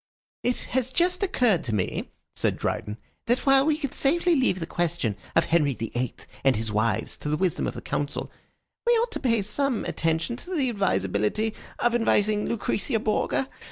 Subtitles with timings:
[0.41, 4.65] "It has just occurred to me," said Dryden, "that while we can safely leave the
[4.65, 8.31] question of Henry the Eighth and his wives to the wisdom of the council,
[8.87, 13.47] we ought to pay some attention to the advisability of inviting Lucretia Borgia.